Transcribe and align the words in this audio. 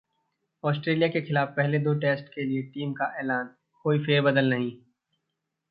Australia 0.63 1.07
के 1.07 1.21
खिलाफ 1.21 1.49
पहले 1.49 1.79
दो 1.79 1.93
टेस्ट 1.99 2.33
के 2.33 2.43
लिए 2.43 2.61
टीम 2.63 2.93
का 2.93 3.13
ऐलान, 3.19 3.49
कोई 3.85 3.99
फेरबदल 3.99 4.49
नहीं 4.49 4.71